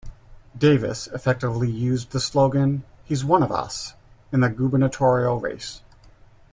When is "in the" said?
4.31-4.49